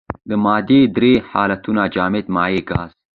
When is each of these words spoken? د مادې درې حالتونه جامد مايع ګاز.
د 0.29 0.31
مادې 0.43 0.81
درې 0.95 1.13
حالتونه 1.29 1.81
جامد 1.95 2.25
مايع 2.35 2.61
ګاز. 2.69 2.89